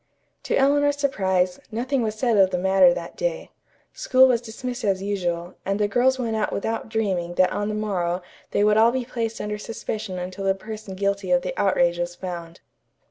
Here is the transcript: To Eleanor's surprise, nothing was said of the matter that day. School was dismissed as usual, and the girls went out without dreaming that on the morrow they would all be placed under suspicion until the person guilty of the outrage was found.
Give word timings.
To 0.45 0.57
Eleanor's 0.57 0.97
surprise, 0.97 1.59
nothing 1.71 2.01
was 2.01 2.15
said 2.15 2.35
of 2.35 2.49
the 2.49 2.57
matter 2.57 2.91
that 2.91 3.15
day. 3.15 3.51
School 3.93 4.27
was 4.27 4.41
dismissed 4.41 4.83
as 4.83 5.03
usual, 5.03 5.53
and 5.63 5.79
the 5.79 5.87
girls 5.87 6.17
went 6.17 6.35
out 6.35 6.51
without 6.51 6.89
dreaming 6.89 7.35
that 7.35 7.51
on 7.51 7.69
the 7.69 7.75
morrow 7.75 8.23
they 8.49 8.63
would 8.63 8.77
all 8.77 8.91
be 8.91 9.05
placed 9.05 9.39
under 9.39 9.59
suspicion 9.59 10.17
until 10.17 10.45
the 10.45 10.55
person 10.55 10.95
guilty 10.95 11.29
of 11.29 11.43
the 11.43 11.53
outrage 11.55 11.99
was 11.99 12.15
found. 12.15 12.61